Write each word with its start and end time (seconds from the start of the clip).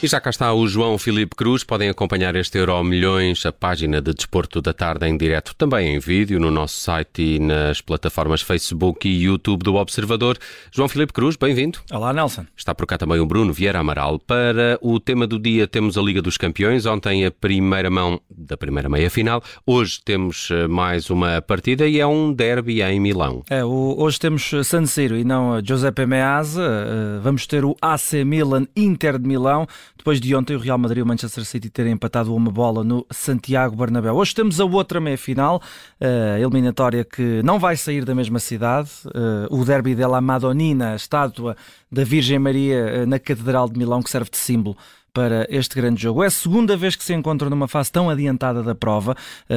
E 0.00 0.06
já 0.06 0.20
cá 0.20 0.30
está 0.30 0.54
o 0.54 0.64
João 0.68 0.96
Filipe 0.96 1.34
Cruz. 1.34 1.64
Podem 1.64 1.88
acompanhar 1.88 2.36
este 2.36 2.56
Euro 2.56 2.84
Milhões, 2.84 3.44
a 3.44 3.52
página 3.52 4.00
de 4.00 4.14
Desporto 4.14 4.62
da 4.62 4.72
Tarde 4.72 5.08
em 5.08 5.16
direto, 5.16 5.56
também 5.56 5.92
em 5.92 5.98
vídeo, 5.98 6.38
no 6.38 6.52
nosso 6.52 6.78
site 6.78 7.20
e 7.20 7.38
nas 7.40 7.80
plataformas 7.80 8.40
Facebook 8.40 9.08
e 9.08 9.24
YouTube 9.24 9.64
do 9.64 9.74
Observador. 9.74 10.38
João 10.70 10.88
Filipe 10.88 11.12
Cruz, 11.12 11.34
bem-vindo. 11.34 11.80
Olá, 11.90 12.12
Nelson. 12.12 12.46
Está 12.56 12.72
por 12.76 12.86
cá 12.86 12.96
também 12.96 13.18
o 13.18 13.26
Bruno 13.26 13.52
Vieira 13.52 13.80
Amaral. 13.80 14.20
Para 14.20 14.78
o 14.80 15.00
tema 15.00 15.26
do 15.26 15.36
dia 15.36 15.66
temos 15.66 15.98
a 15.98 16.00
Liga 16.00 16.22
dos 16.22 16.36
Campeões. 16.36 16.86
Ontem 16.86 17.26
a 17.26 17.32
primeira 17.32 17.90
mão 17.90 18.20
da 18.38 18.56
primeira 18.56 18.88
meia-final. 18.88 19.42
Hoje 19.66 20.00
temos 20.04 20.48
eh, 20.50 20.66
mais 20.68 21.10
uma 21.10 21.42
partida 21.42 21.86
e 21.86 21.98
é 21.98 22.06
um 22.06 22.32
derby 22.32 22.82
em 22.82 23.00
Milão. 23.00 23.42
É, 23.50 23.64
hoje 23.64 24.18
temos 24.18 24.50
San 24.64 24.86
Siro 24.86 25.16
e 25.16 25.24
não 25.24 25.60
Giuseppe 25.64 26.06
Meazza. 26.06 26.62
Uh, 26.62 27.20
vamos 27.20 27.46
ter 27.46 27.64
o 27.64 27.76
AC 27.82 28.24
Milan 28.24 28.66
Inter 28.76 29.18
de 29.18 29.26
Milão 29.26 29.66
depois 30.08 30.20
de 30.20 30.34
ontem 30.34 30.56
o 30.56 30.58
Real 30.58 30.78
Madrid 30.78 31.00
e 31.00 31.02
o 31.02 31.06
Manchester 31.06 31.44
City 31.44 31.68
terem 31.68 31.92
empatado 31.92 32.34
uma 32.34 32.50
bola 32.50 32.82
no 32.82 33.04
Santiago 33.10 33.76
Bernabéu. 33.76 34.14
Hoje 34.14 34.34
temos 34.34 34.58
a 34.58 34.64
outra 34.64 35.00
meia-final, 35.00 35.60
eh, 36.00 36.38
eliminatória 36.40 37.04
que 37.04 37.42
não 37.42 37.58
vai 37.58 37.76
sair 37.76 38.06
da 38.06 38.14
mesma 38.14 38.38
cidade, 38.38 38.88
eh, 39.06 39.48
o 39.50 39.64
derby 39.66 39.94
della 39.94 40.20
Madonnina, 40.20 40.92
a 40.92 40.96
estátua 40.96 41.56
da 41.92 42.04
Virgem 42.04 42.38
Maria 42.38 42.76
eh, 42.76 43.06
na 43.06 43.18
Catedral 43.18 43.68
de 43.68 43.76
Milão, 43.76 44.02
que 44.02 44.08
serve 44.08 44.30
de 44.30 44.38
símbolo 44.38 44.76
para 45.12 45.46
este 45.50 45.74
grande 45.74 46.02
jogo. 46.02 46.22
É 46.22 46.26
a 46.26 46.30
segunda 46.30 46.76
vez 46.76 46.96
que 46.96 47.04
se 47.04 47.14
encontram 47.14 47.50
numa 47.50 47.68
fase 47.68 47.90
tão 47.90 48.08
adiantada 48.08 48.62
da 48.62 48.74
prova. 48.74 49.16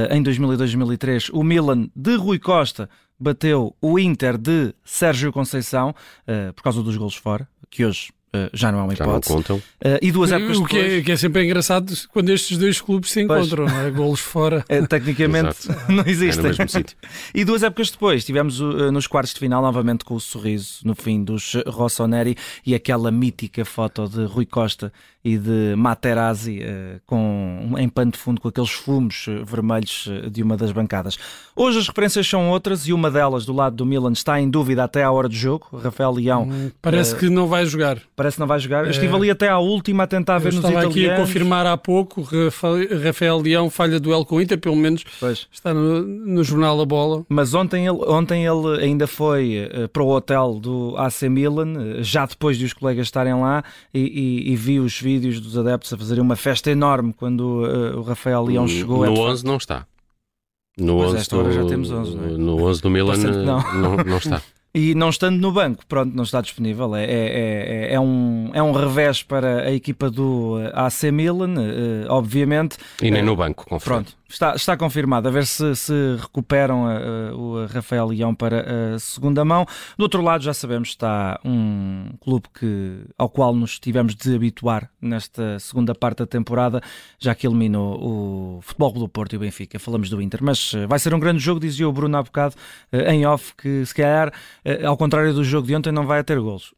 Em 0.10 0.24
2002-2003, 0.24 1.30
o 1.34 1.44
Milan 1.44 1.90
de 1.96 2.16
Rui 2.16 2.40
Costa 2.40 2.90
bateu 3.20 3.76
o 3.82 4.00
Inter 4.00 4.38
de 4.38 4.74
Sérgio 4.84 5.32
Conceição 5.32 5.94
por 6.56 6.64
causa 6.64 6.82
dos 6.82 6.98
golos 6.98 7.16
fora, 7.16 7.48
que 7.70 7.86
hoje 7.86 8.12
Uh, 8.34 8.50
já 8.54 8.72
não 8.72 8.80
é 8.80 8.84
uma 8.84 8.94
hipótese. 8.94 9.10
Já 9.10 9.36
não 9.36 9.44
contam. 9.44 9.58
Uh, 9.58 10.00
e 10.02 10.10
duas 10.10 10.32
épocas 10.32 10.58
o 10.58 10.64
que, 10.64 10.76
depois... 10.76 10.94
é, 10.94 11.02
que 11.02 11.12
é 11.12 11.18
sempre 11.18 11.44
engraçado 11.44 11.94
quando 12.14 12.30
estes 12.30 12.58
dois 12.58 12.80
clubes 12.80 13.12
se 13.12 13.20
encontram, 13.22 13.66
não 13.66 13.80
é? 13.82 13.92
Golos 13.92 14.22
fora. 14.22 14.64
É, 14.70 14.82
tecnicamente 14.84 15.68
não 15.90 16.06
existem. 16.06 16.52
É 16.52 16.86
e 17.36 17.44
duas 17.44 17.62
épocas 17.62 17.92
depois 17.92 18.24
tivemos 18.24 18.62
uh, 18.62 18.90
nos 18.90 19.06
quartos 19.06 19.34
de 19.34 19.40
final 19.40 19.62
novamente 19.62 20.06
com 20.06 20.16
o 20.16 20.20
sorriso 20.20 20.80
no 20.86 20.96
fim 20.96 21.22
dos 21.22 21.56
Rossoneri 21.68 22.38
e 22.66 22.74
aquela 22.74 23.12
mítica 23.12 23.66
foto 23.66 24.08
de 24.08 24.24
Rui 24.24 24.46
Costa 24.46 24.94
e 25.24 25.38
de 25.38 25.76
Materazzi 25.76 26.62
com, 27.06 27.76
em 27.78 27.88
pano 27.88 28.12
de 28.12 28.18
fundo 28.18 28.42
com 28.42 28.48
aqueles 28.48 28.72
fumos 28.72 29.28
vermelhos 29.46 30.10
de 30.32 30.42
uma 30.42 30.58
das 30.58 30.72
bancadas. 30.72 31.16
Hoje 31.56 31.78
as 31.78 31.88
referências 31.88 32.28
são 32.28 32.50
outras 32.50 32.88
e 32.88 32.94
uma 32.94 33.12
delas 33.12 33.46
do 33.46 33.54
lado 33.54 33.76
do 33.76 33.86
Milan 33.86 34.14
está 34.14 34.42
em 34.42 34.50
dúvida 34.50 34.84
até 34.84 35.04
à 35.04 35.12
hora 35.12 35.30
do 35.30 35.36
jogo. 35.36 35.68
Rafael 35.72 36.12
Leão. 36.12 36.50
Hum, 36.50 36.72
parece 36.82 37.16
que 37.16 37.30
não 37.30 37.46
vai 37.46 37.68
jogar 37.68 38.00
parece 38.22 38.36
que 38.36 38.40
não 38.40 38.48
vai 38.48 38.60
jogar. 38.60 38.86
Eu 38.86 38.92
estive 38.92 39.12
é. 39.12 39.16
ali 39.16 39.32
até 39.32 39.50
à 39.50 39.58
última 39.58 40.04
a 40.04 40.08
tentar 40.08 40.38
ver 40.38 40.54
nos 40.54 40.60
italianos. 40.60 40.96
Estava 40.96 41.10
aqui 41.10 41.10
a 41.10 41.26
confirmar 41.26 41.66
há 41.66 41.76
pouco, 41.76 42.22
Rafael 43.04 43.40
Leão 43.40 43.68
falha 43.68 44.00
duelo 44.00 44.24
com 44.24 44.36
o 44.36 44.42
Inter, 44.42 44.60
pelo 44.60 44.76
menos 44.76 45.04
pois. 45.20 45.48
está 45.52 45.74
no, 45.74 46.04
no, 46.04 46.44
jornal 46.44 46.80
A 46.80 46.86
Bola. 46.86 47.26
Mas 47.28 47.56
ontem 47.56 47.88
ele, 47.88 47.98
ontem 48.06 48.46
ele 48.46 48.80
ainda 48.80 49.08
foi 49.08 49.68
uh, 49.74 49.88
para 49.90 50.04
o 50.04 50.10
hotel 50.10 50.60
do 50.60 50.96
AC 50.98 51.24
Milan, 51.24 51.74
uh, 51.74 52.04
já 52.04 52.28
depois 52.28 52.60
de 52.60 52.66
os 52.66 52.74
colegas 52.74 53.08
estarem 53.08 53.34
lá, 53.34 53.64
e, 53.92 54.00
e, 54.00 54.52
e, 54.52 54.56
vi 54.56 54.80
os 54.80 55.00
vídeos 55.02 55.40
dos 55.40 55.58
adeptos 55.58 55.92
a 55.92 55.98
fazerem 55.98 56.22
uma 56.22 56.36
festa 56.36 56.70
enorme 56.70 57.14
quando 57.14 57.66
uh, 57.66 57.98
o 57.98 58.04
Rafael 58.04 58.44
Leão 58.44 58.68
chegou. 58.68 59.04
No 59.04 59.06
é 59.06 59.10
11 59.10 59.46
não 59.46 59.58
está. 59.58 59.88
No 60.78 60.98
11 61.00 61.28
do, 61.28 61.52
já 61.52 61.66
temos 61.66 61.92
11, 61.92 62.18
é? 62.18 62.22
no 62.38 62.64
11 62.64 62.82
do 62.82 62.90
Milan 62.92 63.18
não. 63.18 63.74
Não, 63.74 63.98
não 63.98 64.18
está. 64.18 64.42
E 64.74 64.96
não 64.96 65.10
estando 65.10 65.38
no 65.38 65.52
banco, 65.52 65.86
pronto, 65.86 66.16
não 66.16 66.24
está 66.24 66.40
disponível. 66.40 66.96
É, 66.96 67.04
é, 67.04 67.10
é, 67.90 67.94
é, 67.94 68.00
um, 68.00 68.52
é 68.54 68.64
um 68.64 68.72
revés 68.72 69.22
para 69.22 69.64
a 69.64 69.72
equipa 69.72 70.10
do 70.10 70.56
AC 70.74 71.12
Milan, 71.12 71.56
obviamente. 72.08 72.78
E 73.02 73.12
nem 73.12 73.22
no 73.22 73.36
banco, 73.36 73.66
confirmo. 73.68 74.06
Está, 74.32 74.56
está 74.56 74.78
confirmado, 74.78 75.28
a 75.28 75.32
ver 75.32 75.46
se, 75.46 75.76
se 75.76 75.94
recuperam 76.20 76.88
a, 76.88 76.94
a, 76.98 77.36
o 77.36 77.66
Rafael 77.66 78.08
Leão 78.08 78.34
para 78.34 78.96
a 78.96 79.00
segunda 79.00 79.44
mão. 79.44 79.66
Do 79.98 80.04
outro 80.04 80.22
lado, 80.22 80.44
já 80.44 80.54
sabemos, 80.54 80.90
está 80.90 81.40
um 81.44 82.12
clube 82.22 82.48
que, 82.58 83.02
ao 83.18 83.30
qual 83.30 83.54
nos 83.54 83.78
tivemos 83.78 84.16
de 84.16 84.34
habituar 84.34 84.90
nesta 85.02 85.60
segunda 85.60 85.94
parte 85.94 86.20
da 86.20 86.26
temporada, 86.26 86.82
já 87.20 87.36
que 87.36 87.46
eliminou 87.46 88.00
o 88.00 88.62
Futebol 88.62 88.94
do 88.94 89.10
Porto 89.10 89.34
e 89.34 89.36
o 89.36 89.40
Benfica. 89.40 89.78
Falamos 89.78 90.10
do 90.10 90.22
Inter, 90.22 90.42
mas 90.42 90.74
eh, 90.74 90.88
vai 90.88 90.98
ser 90.98 91.14
um 91.14 91.20
grande 91.20 91.40
jogo, 91.40 91.60
dizia 91.60 91.88
o 91.88 91.92
Bruno 91.92 92.18
há 92.18 92.24
bocado, 92.24 92.56
eh, 92.92 93.14
em 93.14 93.26
off, 93.26 93.54
que 93.56 93.86
se 93.86 93.94
calhar, 93.94 94.32
eh, 94.64 94.86
ao 94.86 94.96
contrário 94.96 95.34
do 95.34 95.44
jogo 95.44 95.68
de 95.68 95.76
ontem, 95.76 95.92
não 95.92 96.06
vai 96.06 96.24
ter 96.24 96.40
golos. 96.40 96.74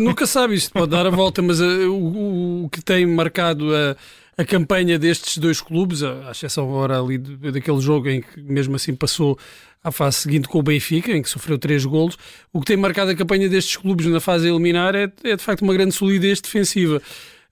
Nunca 0.00 0.26
sabe, 0.26 0.54
isto 0.54 0.72
pode 0.72 0.90
dar 0.90 1.06
a 1.06 1.10
volta, 1.10 1.40
mas 1.40 1.60
o, 1.60 1.92
o, 1.92 2.64
o 2.64 2.68
que 2.68 2.82
tem 2.82 3.06
marcado 3.06 3.74
a 3.74 3.96
a 4.36 4.44
campanha 4.44 4.98
destes 4.98 5.38
dois 5.38 5.60
clubes, 5.60 6.02
à 6.02 6.30
exceção 6.30 6.64
agora 6.64 7.00
ali 7.00 7.18
daquele 7.18 7.80
jogo 7.80 8.08
em 8.08 8.20
que 8.20 8.40
mesmo 8.42 8.76
assim 8.76 8.94
passou 8.94 9.38
à 9.82 9.92
fase 9.92 10.16
seguinte 10.16 10.48
com 10.48 10.58
o 10.58 10.62
Benfica, 10.62 11.12
em 11.12 11.22
que 11.22 11.28
sofreu 11.28 11.58
três 11.58 11.84
golos, 11.84 12.16
o 12.52 12.60
que 12.60 12.66
tem 12.66 12.76
marcado 12.76 13.10
a 13.10 13.14
campanha 13.14 13.48
destes 13.48 13.76
clubes 13.76 14.06
na 14.06 14.18
fase 14.18 14.48
eliminar 14.48 14.94
é, 14.94 15.12
é 15.22 15.36
de 15.36 15.42
facto 15.42 15.62
uma 15.62 15.74
grande 15.74 15.92
solidez 15.92 16.40
defensiva. 16.40 17.02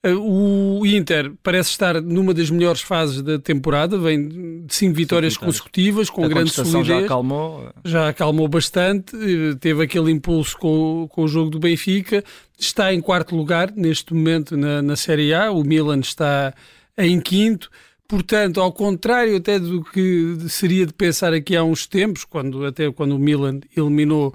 Eh, 0.03 0.15
o 0.15 0.85
Inter 0.85 1.33
parece 1.43 1.71
estar 1.71 2.01
numa 2.01 2.35
das 2.35 2.51
melhores 2.51 2.81
fases 2.81 3.23
da 3.23 3.39
temporada, 3.39 3.97
vem 3.99 4.65
de 4.67 4.75
cinco 4.75 4.95
vitórias 4.95 5.37
consecutivas, 5.37 6.11
com 6.11 6.25
a 6.25 6.29
grande 6.29 6.51
solidez. 6.51 6.87
Já 6.87 6.99
acalmou. 6.99 7.71
Já 7.85 8.09
acalmou 8.09 8.49
bastante, 8.49 9.15
eh, 9.15 9.55
teve 9.61 9.85
aquele 9.85 10.11
impulso 10.11 10.59
com, 10.59 11.07
com 11.09 11.23
o 11.23 11.29
jogo 11.29 11.51
do 11.51 11.61
Benfica, 11.61 12.25
está 12.65 12.93
em 12.93 13.01
quarto 13.01 13.35
lugar 13.37 13.73
neste 13.75 14.15
momento 14.15 14.57
na, 14.57 14.83
na 14.83 14.97
Série 14.97 15.35
A, 15.35 15.51
o 15.51 15.63
Milan 15.65 16.01
está 16.01 16.55
em 16.97 17.21
quinto. 17.21 17.71
Portanto, 18.07 18.61
ao 18.61 18.73
contrário 18.73 19.37
até 19.37 19.59
do 19.59 19.83
que 19.83 20.37
seria 20.49 20.85
de 20.85 20.93
pensar 20.93 21.33
aqui 21.33 21.57
há 21.57 21.65
uns 21.65 21.87
tempos, 21.87 22.25
quando 22.25 22.65
até 22.67 22.91
quando 22.93 23.17
o 23.17 23.19
Milan 23.19 23.61
eliminou 23.77 24.29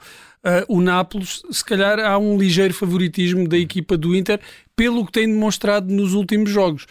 uh, 0.44 0.76
o 0.76 0.82
Nápoles, 0.82 1.44
se 1.52 1.64
calhar 1.64 2.00
há 2.00 2.18
um 2.18 2.38
ligeiro 2.38 2.74
favoritismo 2.74 3.48
da 3.48 3.58
equipa 3.58 3.96
do 3.96 4.16
Inter, 4.16 4.40
pelo 4.76 5.06
que 5.06 5.12
tem 5.12 5.28
demonstrado 5.28 5.94
nos 5.94 6.14
últimos 6.14 6.50
jogos. 6.50 6.86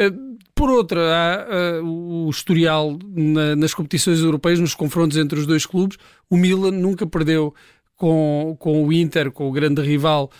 Uh, 0.00 0.38
por 0.54 0.70
outra, 0.70 1.00
há 1.00 1.80
uh, 1.80 1.84
o 1.84 2.30
historial 2.30 2.96
na, 3.04 3.56
nas 3.56 3.74
competições 3.74 4.20
europeias, 4.20 4.60
nos 4.60 4.74
confrontos 4.74 5.16
entre 5.16 5.40
os 5.40 5.46
dois 5.46 5.66
clubes. 5.66 5.98
O 6.30 6.36
Milan 6.36 6.70
nunca 6.70 7.04
perdeu 7.04 7.52
com, 7.96 8.56
com 8.60 8.86
o 8.86 8.92
Inter, 8.92 9.32
com 9.32 9.48
o 9.48 9.52
grande 9.52 9.82
rival, 9.82 10.30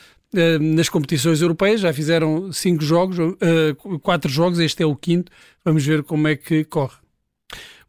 nas 0.61 0.89
competições 0.89 1.41
europeias. 1.41 1.81
Já 1.81 1.93
fizeram 1.93 2.53
cinco 2.53 2.83
jogos, 2.83 3.17
quatro 4.03 4.31
jogos, 4.31 4.59
este 4.59 4.83
é 4.83 4.87
o 4.87 4.97
quinto. 4.97 5.31
Vamos 5.65 5.85
ver 5.85 6.03
como 6.03 6.29
é 6.29 6.37
que 6.37 6.65
corre. 6.65 6.97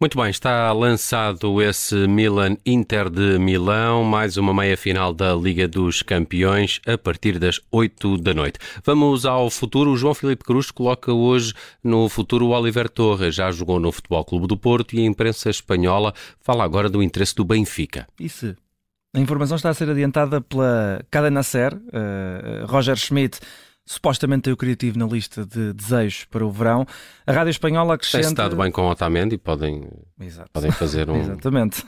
Muito 0.01 0.17
bem, 0.17 0.29
está 0.29 0.71
lançado 0.71 1.61
esse 1.61 2.07
Milan 2.07 2.55
Inter 2.65 3.09
de 3.09 3.37
Milão, 3.37 4.01
mais 4.01 4.37
uma 4.37 4.53
meia 4.53 4.77
final 4.77 5.13
da 5.13 5.35
Liga 5.35 5.67
dos 5.67 6.01
Campeões 6.01 6.79
a 6.87 6.97
partir 6.97 7.37
das 7.37 7.59
8 7.69 8.17
da 8.17 8.33
noite. 8.33 8.59
Vamos 8.85 9.25
ao 9.25 9.49
futuro. 9.49 9.91
O 9.91 9.97
João 9.97 10.13
Filipe 10.13 10.45
Cruz 10.45 10.71
coloca 10.71 11.11
hoje 11.11 11.53
no 11.83 12.07
futuro 12.07 12.45
o 12.45 12.51
Oliver 12.51 12.87
Torres. 12.87 13.35
Já 13.35 13.51
jogou 13.51 13.77
no 13.77 13.91
Futebol 13.91 14.23
Clube 14.23 14.47
do 14.47 14.55
Porto 14.55 14.95
e 14.95 14.99
a 14.99 15.05
imprensa 15.05 15.49
espanhola 15.49 16.13
fala 16.39 16.63
agora 16.63 16.89
do 16.89 17.03
interesse 17.03 17.35
do 17.35 17.43
Benfica. 17.43 18.07
Isso. 18.17 18.55
A 19.13 19.19
informação 19.19 19.57
está 19.57 19.69
a 19.69 19.73
ser 19.73 19.89
adiantada 19.89 20.39
pela 20.39 21.03
Cadena 21.09 21.41
Ser, 21.41 21.73
uh, 21.73 22.67
Roger 22.67 22.95
Schmidt 22.95 23.39
supostamente 23.89 24.43
tem 24.43 24.53
o 24.53 24.57
criativo 24.57 24.99
na 24.99 25.07
lista 25.07 25.43
de 25.43 25.73
desejos 25.73 26.23
para 26.25 26.45
o 26.45 26.51
verão. 26.51 26.85
A 27.25 27.31
Rádio 27.31 27.49
Espanhola 27.49 27.95
acrescenta... 27.95 28.21
Tem 28.21 28.29
estado 28.29 28.55
bem 28.55 28.71
com 28.71 28.83
o 28.83 28.91
Otamendi, 28.91 29.35
podem, 29.35 29.87
Exato. 30.21 30.47
podem 30.53 30.69
fazer 30.69 31.09
um... 31.09 31.19
Exatamente. 31.19 31.83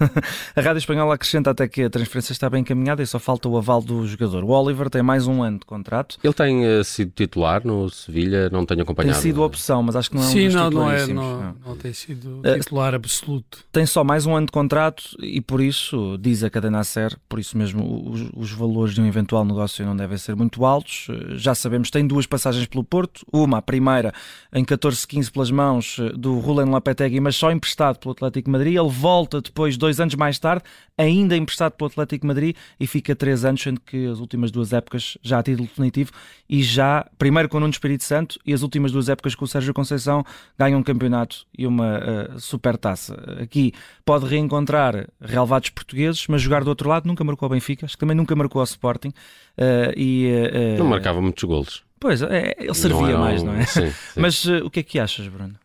A 0.56 0.62
Rádio 0.62 0.80
Espanhola 0.80 1.14
acrescenta 1.14 1.52
até 1.52 1.68
que 1.68 1.84
a 1.84 1.90
transferência 1.92 2.32
está 2.32 2.50
bem 2.50 2.62
encaminhada 2.62 3.04
e 3.04 3.08
só 3.08 3.20
falta 3.20 3.48
o 3.48 3.56
aval 3.56 3.84
do 3.84 4.08
jogador. 4.08 4.44
O 4.44 4.50
Oliver 4.50 4.90
tem 4.90 5.04
mais 5.04 5.28
um 5.28 5.44
ano 5.44 5.60
de 5.60 5.66
contrato. 5.68 6.18
Ele 6.24 6.34
tem 6.34 6.66
uh, 6.66 6.84
sido 6.84 7.12
titular 7.12 7.64
no 7.64 7.88
Sevilha, 7.92 8.50
não 8.50 8.66
tenho 8.66 8.82
acompanhado. 8.82 9.14
Tem 9.14 9.22
sido 9.22 9.44
opção, 9.44 9.84
mas 9.84 9.96
acho 9.96 10.10
que 10.10 10.16
não 10.16 10.24
é 10.24 10.28
Sim, 10.28 10.48
um 10.48 10.52
não, 10.54 10.70
não 10.72 10.92
é, 10.92 11.06
não, 11.06 11.14
não. 11.14 11.56
não 11.68 11.78
tem 11.78 11.94
sido 11.94 12.42
eh, 12.44 12.58
titular 12.58 12.94
uh, 12.94 12.96
absoluto. 12.96 13.60
Tem 13.72 13.86
só 13.86 14.04
mais 14.04 14.26
um 14.26 14.36
ano 14.36 14.48
de 14.48 14.52
contrato 14.52 15.04
e 15.20 15.40
por 15.40 15.62
isso, 15.62 16.18
diz 16.20 16.44
a 16.44 16.50
cadena 16.50 16.84
Ser, 16.84 17.16
por 17.30 17.38
isso 17.38 17.56
mesmo 17.56 18.10
os, 18.10 18.28
os 18.36 18.52
valores 18.52 18.96
de 18.96 19.02
um 19.02 19.06
eventual 19.06 19.46
negócio 19.46 19.86
não 19.86 19.96
devem 19.96 20.18
ser 20.18 20.36
muito 20.36 20.66
altos. 20.66 21.06
Eh, 21.12 21.36
já 21.38 21.54
sabemos 21.54 21.91
tem 21.92 22.08
duas 22.08 22.26
passagens 22.26 22.66
pelo 22.66 22.84
Porto, 22.84 23.26
uma, 23.32 23.58
a 23.58 23.62
primeira, 23.62 24.14
em 24.54 24.64
14-15 24.64 25.32
pelas 25.32 25.52
mãos 25.52 25.98
eh, 26.00 26.14
do 26.16 26.40
Rulen 26.40 26.70
Lapetegui, 26.70 27.20
mas 27.20 27.36
só 27.36 27.52
emprestado 27.52 28.00
pelo 28.00 28.14
Atlético 28.14 28.50
Madrid. 28.50 28.76
Ele 28.76 28.90
volta 28.90 29.42
depois, 29.42 29.78
dois 29.78 30.00
anos 30.00 30.16
mais 30.16 30.40
tarde, 30.40 30.64
ainda 30.98 31.36
emprestado 31.36 31.74
pelo 31.74 31.90
Atlético 31.90 32.26
Madrid 32.28 32.56
e 32.80 32.88
fica 32.88 33.16
três 33.16 33.44
anos, 33.44 33.62
sendo 33.62 33.80
que 33.82 34.08
as 34.08 34.20
últimas 34.20 34.52
duas 34.52 34.74
épocas 34.74 35.18
já 35.22 35.40
a 35.40 35.44
título 35.44 35.68
definitivo 35.68 36.12
e 36.50 36.62
já, 36.62 37.06
primeiro 37.18 37.50
com 37.50 37.58
o 37.58 37.60
Nuno 37.60 37.72
Espírito 37.72 38.04
Santo 38.04 38.40
e 38.46 38.54
as 38.54 38.62
últimas 38.62 38.92
duas 38.92 39.10
épocas 39.10 39.36
com 39.36 39.46
o 39.46 39.48
Sérgio 39.48 39.74
Conceição, 39.74 40.24
ganha 40.58 40.78
um 40.78 40.84
campeonato 40.84 41.46
e 41.58 41.66
uma 41.66 42.00
uh, 42.00 42.40
super 42.40 42.78
taça. 42.78 43.16
Aqui 43.42 43.74
pode 44.06 44.26
reencontrar 44.26 45.08
relevados 45.20 45.70
portugueses, 45.70 46.26
mas 46.28 46.42
jogar 46.42 46.64
do 46.64 46.70
outro 46.70 46.90
lado 46.90 47.08
nunca 47.08 47.24
marcou 47.24 47.46
ao 47.48 47.52
Benfica, 47.52 47.86
acho 47.86 47.96
que 47.96 48.00
também 48.00 48.16
nunca 48.16 48.36
marcou 48.36 48.60
ao 48.60 48.66
Sporting. 48.66 49.10
Uh, 49.58 49.94
e, 49.96 50.30
uh, 50.76 50.78
não 50.78 50.86
marcava 50.86 51.22
muitos 51.22 51.44
golos. 51.44 51.81
Pois, 52.02 52.22
é, 52.24 52.56
ele 52.60 52.74
servia 52.74 53.00
Não 53.10 53.16
um- 53.16 53.20
mais, 53.20 53.44
não 53.44 53.54
é? 53.54 53.66
Sim, 53.66 53.90
sim. 53.92 53.94
Mas 54.20 54.44
uh, 54.44 54.66
o 54.66 54.70
que 54.70 54.80
é 54.82 54.84
que 54.84 55.00
achas, 55.00 55.28
Bruno? 55.28 55.56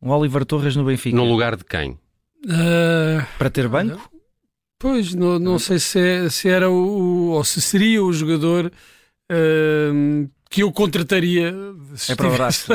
O 0.00 0.10
Oliver 0.10 0.44
Torres 0.44 0.76
no 0.76 0.84
Benfica? 0.84 1.16
No 1.16 1.24
lugar 1.24 1.56
de 1.56 1.64
quem? 1.64 1.98
Ah, 2.48 3.26
Para 3.38 3.50
ter 3.50 3.66
banco? 3.68 4.08
Pois, 4.78 5.12
não, 5.14 5.38
não 5.40 5.58
sei 5.58 5.78
se, 5.80 5.98
é- 5.98 6.28
se 6.28 6.48
era 6.48 6.70
o, 6.70 7.30
ou 7.30 7.42
se 7.42 7.60
seria 7.60 8.00
o 8.04 8.12
jogador 8.12 8.70
ahm, 9.28 10.26
que 10.50 10.62
eu 10.62 10.70
contrataria. 10.70 11.52
se 11.96 12.12
É 12.12 12.14
para 12.16 12.28
o 12.28 12.32
braço. 12.36 12.72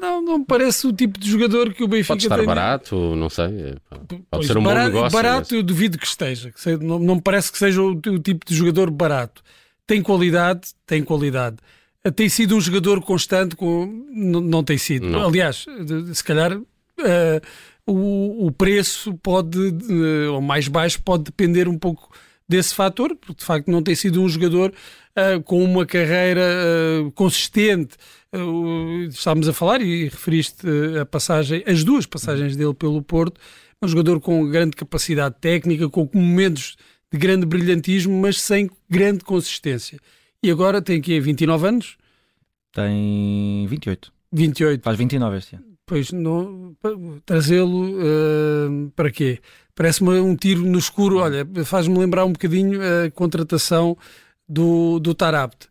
Não, 0.00 0.20
não 0.22 0.38
me 0.38 0.44
parece 0.44 0.86
o 0.86 0.92
tipo 0.92 1.18
de 1.20 1.30
jogador 1.30 1.72
que 1.72 1.84
o 1.84 1.88
Benfica 1.88 2.14
Pode 2.14 2.24
estar 2.24 2.36
tem. 2.38 2.46
barato, 2.46 2.96
não 3.16 3.30
sei. 3.30 3.44
é, 3.44 3.76
Pode 3.90 4.24
Pois, 4.30 4.46
ser 4.46 4.58
um 4.58 4.62
barato, 4.64 4.88
bom 4.90 4.94
negócio. 4.96 5.16
Barato, 5.16 5.48
mas- 5.50 5.52
eu 5.52 5.62
duvido 5.62 5.98
que 5.98 6.06
esteja. 6.06 6.50
que 6.50 6.60
seja- 6.60 6.78
não, 6.82 6.98
não 6.98 7.14
me 7.16 7.22
parece 7.22 7.52
que 7.52 7.58
seja 7.58 7.80
o, 7.80 7.90
o 7.92 8.18
tipo 8.18 8.44
de 8.44 8.54
jogador 8.56 8.90
barato. 8.90 9.42
Tem 9.86 10.02
qualidade, 10.02 10.70
tem 10.86 11.02
qualidade. 11.04 11.56
Ah, 12.04 12.10
Tem 12.12 12.28
sido 12.28 12.56
um 12.56 12.60
jogador 12.60 13.00
constante, 13.02 13.56
com, 13.56 13.86
não, 14.10 14.40
não 14.40 14.62
tem 14.64 14.76
sido. 14.78 15.06
Não. 15.08 15.26
Aliás, 15.26 15.64
se 16.12 16.22
calhar 16.24 16.52
ah, 17.00 17.40
o, 17.86 18.46
o 18.46 18.52
preço 18.52 19.14
pode, 19.22 19.58
eh, 19.58 20.28
ou 20.28 20.40
mais 20.40 20.68
baixo, 20.68 21.00
pode 21.02 21.24
depender 21.24 21.68
um 21.68 21.78
pouco 21.78 22.10
desse 22.48 22.74
fator, 22.74 23.14
porque 23.16 23.40
de 23.40 23.44
facto 23.44 23.70
não 23.70 23.82
tem 23.82 23.94
sido 23.94 24.22
um 24.22 24.28
jogador 24.28 24.72
ah, 25.16 25.40
com 25.44 25.62
uma 25.64 25.86
carreira 25.86 26.42
ah, 26.42 27.10
consistente. 27.14 27.96
O- 28.34 29.06
estávamos 29.08 29.48
a 29.48 29.52
falar 29.52 29.80
e 29.80 30.04
referiste 30.04 30.66
a 31.00 31.06
passagem, 31.06 31.62
as 31.66 31.84
duas 31.84 32.04
passagens 32.04 32.56
dele 32.56 32.74
pelo 32.74 33.00
Porto, 33.02 33.40
um 33.82 33.88
jogador 33.88 34.20
com 34.20 34.48
grande 34.50 34.76
capacidade 34.76 35.36
técnica, 35.40 35.88
com 35.88 36.08
momentos 36.12 36.76
de 37.12 37.18
grande 37.18 37.46
brilhantismo, 37.46 38.18
mas 38.20 38.40
sem 38.40 38.68
grande 38.90 39.22
consistência. 39.24 39.98
E 40.44 40.50
agora 40.50 40.82
tem 40.82 40.98
aqui 40.98 41.18
29 41.20 41.66
anos, 41.68 41.96
Tem 42.72 43.66
28. 43.68 44.12
28. 44.32 44.82
Faz 44.82 44.98
29 44.98 45.36
este 45.38 45.56
ano. 45.56 45.64
Pois 45.86 46.10
não, 46.12 46.74
trazê-lo 47.24 47.94
ah, 48.00 48.90
para 48.96 49.10
quê? 49.10 49.38
Parece-me 49.74 50.18
um 50.20 50.34
tiro 50.36 50.62
no 50.62 50.78
escuro. 50.78 51.18
Olha, 51.18 51.46
faz-me 51.64 51.98
lembrar 51.98 52.24
um 52.24 52.32
bocadinho 52.32 52.80
a 52.80 53.10
contratação 53.10 53.96
do, 54.48 54.98
do 54.98 55.14
Tarabt, 55.14 55.68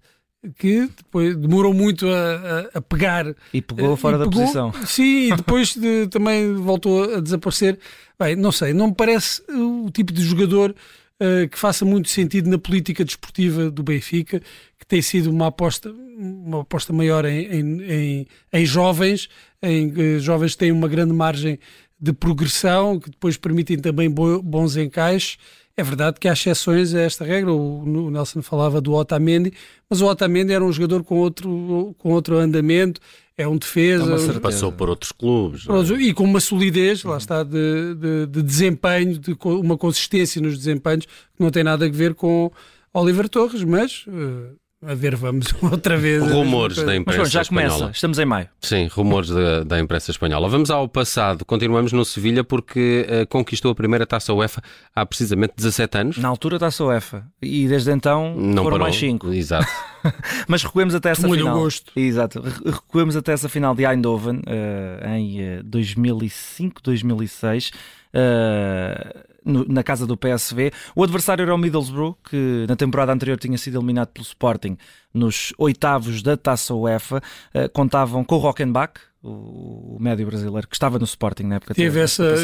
que 0.58 0.88
depois 0.98 1.36
demorou 1.36 1.74
muito 1.74 2.08
a, 2.08 2.36
a- 2.74 2.78
a 2.78 2.82
pegar. 2.82 3.34
E 3.54 3.62
pegou 3.62 3.94
Eh, 3.94 3.98
fora 3.98 4.16
e 4.16 4.20
da 4.20 4.26
pegou- 4.26 4.42
posição. 4.42 4.74
Sim, 4.86 5.32
e 5.32 5.36
depois 5.38 5.76
de- 5.76 6.08
também 6.08 6.54
voltou 6.56 7.16
a 7.16 7.20
desaparecer. 7.20 7.80
Bem, 8.20 8.36
não 8.36 8.52
sei, 8.52 8.72
não 8.74 8.88
me 8.88 8.96
parece 8.96 9.42
o 9.50 9.90
tipo 9.92 10.12
de 10.14 10.22
jogador 10.24 10.76
ah, 11.20 11.48
que 11.48 11.58
faça 11.58 11.86
muito 11.86 12.10
sentido 12.10 12.50
na 12.50 12.58
política 12.58 13.04
desportiva 13.06 13.70
do 13.72 13.84
Benfica, 13.84 14.40
que 14.80 14.86
tem 14.88 15.02
sido 15.02 15.30
uma 15.32 15.48
aposta, 15.48 15.90
uma 16.18 16.62
aposta 16.62 16.92
maior 16.94 17.26
em, 17.26 17.46
em, 17.46 17.82
em- 17.84 18.28
em 18.52 18.66
jovens, 18.66 19.30
em 19.62 19.94
eh, 20.16 20.20
jovens 20.20 20.52
que 20.54 20.58
têm 20.60 20.72
uma 20.72 20.88
grande 20.88 21.14
margem 21.14 21.58
de 22.00 22.12
progressão, 22.14 23.00
que 23.00 23.10
depois 23.10 23.38
permitem 23.38 23.78
também 23.80 24.10
bo- 24.10 24.42
bons 24.42 24.76
encaixes. 24.76 25.38
É 25.76 25.84
verdade 25.84 26.20
que 26.20 26.28
há 26.28 26.34
exceções 26.34 26.94
a 26.94 27.02
esta 27.02 27.26
regra, 27.26 27.52
o, 27.52 28.12
Nelson 28.12 28.44
falava 28.44 28.80
do 28.80 28.94
Otamendi, 28.94 29.52
mas 29.90 30.02
o 30.02 30.06
Otamendi 30.06 30.54
era 30.54 30.64
um 30.64 30.72
jogador 30.72 31.04
com 31.04 31.18
outro, 31.18 31.96
com 31.98 32.12
outro 32.12 32.38
andamento, 32.38 33.02
é 33.36 33.48
um 33.48 33.58
defesa, 33.58 34.16
É. 34.38 34.40
Passou 34.40 34.72
por 34.72 34.88
outros 34.88 35.12
clubes. 35.12 35.66
é? 35.68 35.94
E 35.96 36.14
com 36.14 36.26
uma 36.26 36.40
solidez, 36.40 37.04
lá 37.04 37.18
está, 37.18 37.44
de, 37.44 37.96
de, 37.96 38.28
de 38.28 38.44
desempenho, 38.44 39.18
de 39.18 39.36
uma 39.44 39.76
consistência 39.76 40.40
nos 40.40 40.58
desempenhos, 40.58 41.06
que 41.08 41.42
não 41.42 41.50
tem 41.50 41.64
nada 41.64 41.88
a 41.88 41.90
ver 41.90 42.14
com 42.14 42.52
Oliver 42.94 43.28
Torres, 43.28 43.64
mas 43.64 44.06
eh, 44.08 44.52
a 44.88 44.94
ver, 44.94 45.16
vamos 45.16 45.54
outra 45.62 45.98
vez. 45.98 46.22
Rumores 46.24 46.78
da 46.78 46.86
Mas 46.86 46.96
imprensa 46.98 47.20
pronto, 47.22 47.32
já 47.32 47.42
espanhola. 47.42 47.74
começa. 47.78 47.92
Estamos 47.92 48.20
em 48.20 48.26
maio. 48.26 48.50
Sim, 48.62 48.88
rumores 48.88 49.30
da, 49.30 49.64
da 49.64 49.80
imprensa 49.80 50.12
espanhola. 50.12 50.48
Vamos 50.50 50.70
ao 50.70 50.88
passado. 50.88 51.46
Continuamos 51.46 51.92
no 51.94 52.04
Sevilha 52.04 52.44
porque 52.44 53.06
eh, 53.08 53.26
conquistou 53.26 53.72
a 53.72 53.76
primeira 53.76 54.06
taça 54.06 54.34
UEFA 54.34 54.62
há 54.96 55.06
precisamente 55.06 55.54
17 55.58 55.98
anos. 55.98 56.18
Na 56.18 56.28
altura 56.30 56.58
está 56.58 56.84
a 56.84 56.88
UEFA. 56.88 57.26
E 57.42 57.68
desde 57.68 57.92
então 57.92 58.36
Não 58.36 58.64
foram 58.64 58.78
parou. 58.78 58.80
mais 58.80 58.96
5. 58.96 59.32
Exato. 59.34 59.68
Mas 60.48 60.64
recuemos 60.64 60.94
até 60.96 61.10
essa 61.12 61.28
final. 61.28 61.58
gosto. 61.58 61.92
Exato. 61.96 62.42
Re- 62.42 62.72
Recuemos 62.72 63.16
até 63.16 63.32
essa 63.32 63.48
final 63.48 63.74
de 63.74 63.86
Eindhoven 63.86 64.42
eh, 64.46 65.18
em 65.18 65.40
eh, 65.42 65.62
2005, 65.64 66.82
2006. 66.84 67.72
Eh, 68.14 69.24
no- 69.46 69.66
na 69.68 69.84
casa 69.84 70.06
do 70.08 70.16
PSV. 70.18 70.72
O 70.96 71.04
adversário 71.04 71.44
era 71.44 71.54
o 71.54 71.58
Middlesbrough, 71.58 72.16
que 72.30 72.66
na 72.68 72.76
temporada 72.76 73.12
anterior 73.12 73.38
tinha 73.38 73.58
sido 73.58 73.78
eliminado 73.78 74.10
pelo 74.10 74.24
Sporting 74.26 74.78
nos 75.14 75.54
oitavos 75.58 76.22
da 76.22 76.38
Taça 76.38 76.74
UEFA. 76.74 77.22
Eh, 77.54 77.68
contavam 77.68 78.24
com 78.24 78.36
o 78.36 78.40
Rockenbach, 78.40 78.94
o, 79.24 79.96
o 79.96 79.98
médio 80.02 80.26
brasileiro, 80.26 80.68
que 80.68 80.76
estava 80.76 81.00
no 81.00 81.06
Sporting 81.06 81.44
na 81.44 81.56
época 81.56 81.74
Teve 81.74 82.02
essa, 82.02 82.36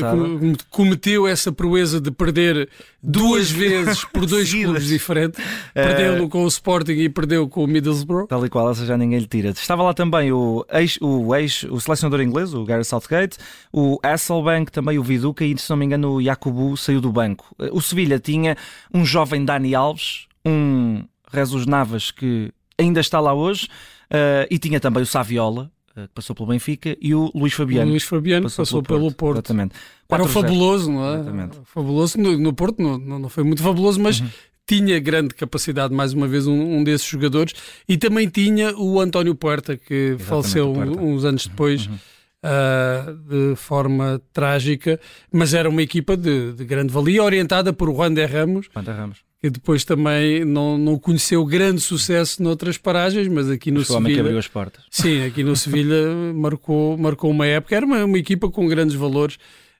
cometeu 0.70 1.28
essa 1.28 1.52
proeza 1.52 2.00
de 2.00 2.10
perder 2.10 2.70
duas 3.04 3.52
vezes 3.52 4.06
por 4.06 4.26
dois 4.26 4.52
clubes 4.54 4.86
diferentes. 4.86 5.44
Perdeu 5.74 6.30
com 6.30 6.46
o 6.46 6.48
Sporting 6.48 6.94
e 6.94 7.10
perdeu 7.10 7.50
com 7.50 7.66
o 7.66 7.68
Middlesbrough. 7.68 8.28
Tal 8.28 8.46
e 8.46 8.50
qual, 8.50 8.72
essa 8.72 8.86
já 8.86 8.98
ninguém 8.98 9.20
lhe 9.20 9.28
tira. 9.28 9.50
Estava 9.50 9.84
lá 9.84 9.94
também 9.94 10.31
o 10.31 10.66
ex, 10.72 10.98
o 11.02 11.36
ex, 11.36 11.64
o 11.64 11.80
selecionador 11.81 12.22
inglês, 12.22 12.54
o 12.54 12.64
Gary 12.64 12.86
Southgate, 12.86 13.38
o 13.74 14.00
Hasselbank, 14.02 14.72
também 14.72 14.98
o 14.98 15.04
Viduca 15.04 15.44
e, 15.44 15.58
se 15.58 15.70
não 15.70 15.78
me 15.78 15.86
engano, 15.86 16.14
o 16.14 16.24
Jacobu 16.24 16.78
saiu 16.78 17.02
do 17.02 17.12
banco. 17.12 17.54
O 17.72 17.82
Sevilha 17.82 18.20
tinha 18.20 18.56
um 18.94 19.06
jovem 19.06 19.44
Dani 19.44 19.75
Alves, 19.75 20.28
um 20.46 21.04
Jesus 21.34 21.66
Navas 21.66 22.10
que 22.10 22.54
ainda 22.78 23.02
está 23.02 23.20
lá 23.20 23.34
hoje, 23.34 23.68
eh, 24.10 24.48
e 24.50 24.58
tinha 24.58 24.80
também 24.80 25.04
o 25.04 25.06
Saviola, 25.06 25.70
eh, 25.70 25.79
que 26.07 26.13
passou 26.13 26.36
pelo 26.36 26.48
Benfica, 26.50 26.96
e 27.01 27.13
o 27.13 27.31
Luís 27.36 27.54
O 27.54 27.57
Fabiano. 27.57 27.92
Luís 27.92 28.04
Fabiano 28.04 28.50
passou, 28.50 28.81
pelo 28.84 29.12
Porto. 29.12 29.38
Exatamente. 29.40 29.75
Era 30.10 30.24
4-0. 30.24 30.28
fabuloso, 30.28 30.92
não 30.92 31.06
é? 31.06 31.13
Exatamente. 31.16 31.57
Fabuloso 31.66 32.18
no, 32.19 32.38
no 32.38 32.54
Porto, 32.54 32.81
não, 32.81 32.98
não 32.98 33.30
foi 33.30 33.44
muito 33.44 33.62
fabuloso, 33.62 34.00
mas 34.00 34.19
Uhum. 34.19 34.30
tinha 34.68 35.00
grande 35.00 35.34
capacidade, 35.34 35.94
mais 35.94 36.13
uma 36.13 36.28
vez, 36.28 36.46
um, 36.48 36.78
um 36.78 36.84
desses 36.84 37.07
jogadores. 37.07 37.54
E 37.88 37.98
também 37.98 38.28
tinha 38.30 38.75
o 38.78 39.00
António 39.00 39.34
Puerta, 39.36 39.75
que 39.78 40.16
faleceu 40.19 40.72
o 40.72 40.74
Puerta. 40.75 41.00
Uhum. 41.00 41.13
uns 41.16 41.25
anos 41.25 41.48
depois. 41.48 41.90
ah, 42.42 43.13
de 43.28 43.56
forma 43.56 44.22
trágica, 44.31 45.00
mas 45.31 45.54
era 45.54 45.69
uma 45.69 45.81
equipa 45.81 46.16
de, 46.16 46.54
de 46.54 46.63
grande 46.66 46.92
valia, 46.94 47.22
orientada 47.24 47.74
por 47.74 47.94
Juan 47.94 48.13
de 48.13 48.25
Ramos, 48.25 48.68
Quanto 48.69 48.90
a 48.90 48.94
Ramos. 48.94 49.18
Que 49.41 49.50
depois 49.50 49.86
também 49.86 50.44
não, 50.44 50.77
não 50.77 51.00
conheceu 51.00 51.45
grande 51.45 51.79
sucesso 51.79 52.43
noutras 52.43 52.77
paragens, 52.77 53.27
mas 53.27 53.50
aqui 53.50 53.72
no 53.72 53.81
que 53.81 53.88
Sevilha 53.88 54.22
abriu 54.22 54.38
as 54.38 54.48
portas. 54.48 54.84
Sim, 54.91 55.24
aqui 55.24 55.43
no 55.43 55.55
Sevilha 55.55 56.34
marcou, 56.36 56.98
marcou 56.98 57.31
uma 57.31 57.46
época. 57.46 57.75
Era 57.75 57.86
uma, 57.86 58.03
uma 58.03 58.17
equipa 58.17 58.50
com 58.50 58.67
grandes 58.67 58.96
valores 58.96 59.38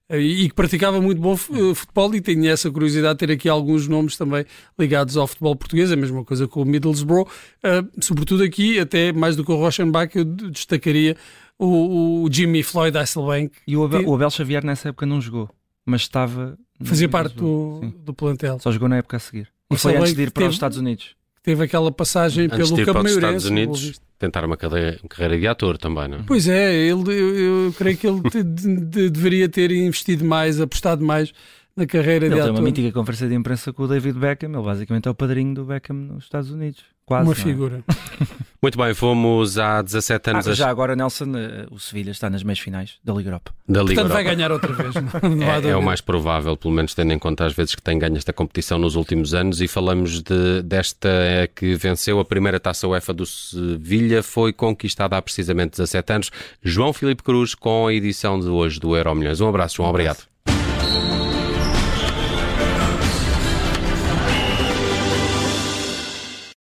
eh, 0.10 0.20
e 0.20 0.48
que 0.50 0.56
praticava 0.56 1.02
muito 1.02 1.22
bom 1.22 1.34
eh, 1.34 1.74
futebol 1.76 2.16
e 2.16 2.22
tinha 2.22 2.52
essa 2.52 2.72
curiosidade 2.72 3.20
de 3.20 3.28
ter 3.28 3.34
aqui 3.34 3.50
alguns 3.50 3.88
nomes 3.88 4.16
também 4.18 4.46
ligados 4.78 5.18
ao 5.18 5.28
futebol 5.28 5.56
português, 5.56 5.92
a 5.92 5.96
mesma 5.96 6.24
coisa 6.24 6.48
com 6.48 6.62
o 6.62 6.66
Middlesbrough. 6.66 7.28
Eh, 7.62 7.84
sobretudo 8.02 8.44
aqui, 8.44 8.80
até 8.80 9.12
mais 9.12 9.36
do 9.36 9.44
que 9.44 9.52
o 9.52 9.56
Rochenbach, 9.56 10.18
eu 10.18 10.24
destacaria 10.24 11.18
o, 11.58 12.24
o 12.24 12.30
Jimmy 12.32 12.64
Floyd 12.64 12.98
Hasselbank, 12.98 13.52
E 13.68 13.76
o 13.76 13.84
Abel, 13.84 14.08
o 14.08 14.16
Abel 14.16 14.30
Xavier 14.30 14.64
nessa 14.64 14.90
época 14.90 15.06
não 15.06 15.20
jogou, 15.20 15.50
mas 15.86 16.02
estava. 16.02 16.58
Fazia 16.84 17.10
parte 17.10 17.36
do, 17.36 17.80
sim. 17.82 17.94
do 18.06 18.14
plantel. 18.14 18.60
Só 18.60 18.72
jogou 18.72 18.88
na 18.90 18.98
época 18.98 19.18
a 19.18 19.20
seguir. 19.20 19.48
E 19.72 19.78
foi 19.78 19.96
antes 19.98 20.14
de 20.14 20.22
ir 20.24 20.32
para 20.32 20.42
teve- 20.42 20.50
os 20.50 20.56
Estados 20.56 20.78
Unidos. 20.78 21.16
Teve 21.42 21.64
aquela 21.64 21.92
passagem 21.92 22.46
Antes 22.46 22.58
pelo 22.58 22.76
de 22.76 22.82
ir 22.82 22.86
para 22.86 22.94
Campo 22.96 23.06
os. 23.08 23.16
Estados 23.16 23.46
Unidos, 23.46 24.02
tentar 24.20 24.44
uma 24.44 24.58
carreira, 24.58 25.00
carreira 25.10 25.40
de 25.40 25.48
ator 25.48 25.78
também, 25.78 26.08
não 26.10 26.18
é? 26.20 26.24
Pois 26.28 26.48
é, 26.48 26.76
ele, 26.76 27.10
eu, 27.10 27.36
eu 27.66 27.74
creio 27.74 27.98
que 27.98 28.06
ele 28.08 28.22
te- 28.30 28.44
de- 28.44 28.76
de- 28.86 29.10
deveria 29.10 29.48
ter 29.48 29.72
investido 29.72 30.26
mais, 30.26 30.60
apostado 30.60 31.04
mais 31.04 31.32
na 31.78 31.86
carreira 31.88 32.26
Ele 32.26 32.36
de 32.36 32.42
tem 32.42 32.50
uma 32.50 32.58
ator. 32.60 32.64
mítica 32.64 32.92
conferência 32.92 33.28
de 33.30 33.36
imprensa 33.36 33.72
com 33.72 33.84
o 33.84 33.88
David 33.88 34.20
Beckham. 34.20 34.52
Ele 34.54 34.62
basicamente 34.62 35.08
é 35.08 35.12
o 35.12 35.16
padrinho 35.16 35.56
do 35.56 35.64
Beckham 35.64 35.96
nos 35.96 36.26
Estados 36.26 36.52
Unidos. 36.52 36.84
Quase. 37.10 37.24
Uma 37.28 37.32
é? 37.34 37.36
figura. 37.36 37.84
Muito 38.62 38.78
bem, 38.78 38.94
fomos 38.94 39.58
há 39.58 39.82
17 39.82 40.30
anos 40.32 40.48
Ah, 40.48 40.52
a- 40.52 40.54
já 40.54 40.70
agora, 40.70 40.94
Nelson, 40.96 41.32
eh, 41.36 41.66
o 41.72 41.80
Sevilha 41.80 42.12
está 42.12 42.30
nas 42.30 42.44
meias 42.44 42.60
finais 42.60 42.98
da 43.04 43.14
Liga 43.14 43.30
Europa. 43.30 43.52
da 43.68 43.82
Liga 43.82 43.96
Portanto, 43.96 44.12
vai 44.14 44.22
Europa. 44.22 44.36
ganhar 44.36 44.52
outra 44.52 44.74
vez. 44.74 44.94
Não, 44.96 45.30
não 45.38 45.50
há 45.50 45.56
É, 45.66 45.70
é 45.70 45.76
o 45.78 45.82
mais 45.82 46.02
provável, 46.02 46.56
pelo 46.56 46.74
menos 46.74 46.94
tendo 46.94 47.12
em 47.14 47.18
conta 47.18 47.46
as 47.46 47.54
vezes 47.54 47.74
que 47.74 47.82
tem 47.82 47.98
ganho 47.98 48.16
esta 48.18 48.32
competição 48.32 48.78
nos 48.78 48.96
últimos 48.96 49.34
anos 49.34 49.60
e 49.62 49.68
falamos 49.68 50.22
de, 50.22 50.62
desta 50.62 51.08
eh, 51.10 51.48
que 51.48 51.74
venceu 51.76 52.20
a 52.20 52.26
primeira 52.26 52.60
taça 52.60 52.88
UEFA 52.88 53.14
do 53.14 53.26
Sevilha, 53.26 54.22
foi 54.22 54.54
conquistada 54.54 55.18
há 55.18 55.22
precisamente 55.22 55.72
17 55.72 56.14
anos. 56.14 56.32
João 56.62 56.94
Filipe 56.94 57.24
Cruz 57.24 57.56
com 57.56 57.88
a 57.88 57.94
edição 57.94 58.40
de 58.40 58.50
hoje 58.50 58.80
do 58.80 58.96
Euro 58.96 59.16
Milhões. 59.16 59.42
Um 59.42 59.48
abraço, 59.48 59.78
João, 59.78 59.90
obrigado. 59.90 60.29